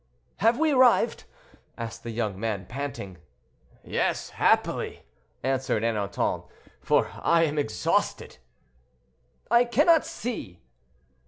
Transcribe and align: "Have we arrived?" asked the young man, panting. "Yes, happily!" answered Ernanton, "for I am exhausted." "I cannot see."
"Have 0.37 0.57
we 0.57 0.71
arrived?" 0.71 1.25
asked 1.77 2.01
the 2.01 2.09
young 2.09 2.39
man, 2.39 2.65
panting. 2.65 3.19
"Yes, 3.83 4.31
happily!" 4.31 5.03
answered 5.43 5.83
Ernanton, 5.83 6.47
"for 6.81 7.11
I 7.21 7.43
am 7.43 7.59
exhausted." 7.59 8.39
"I 9.51 9.63
cannot 9.63 10.03
see." 10.03 10.59